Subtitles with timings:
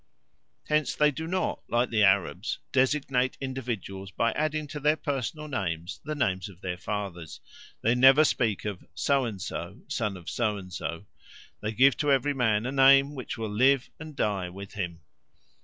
[0.67, 5.99] Hence they do not, like the Arabs, designate individuals by adding to their personal names
[6.03, 7.39] the names of their fathers;
[7.83, 11.05] they never speak of So and so, son of So and so;
[11.61, 15.01] they give to every man a name which will live and die with him.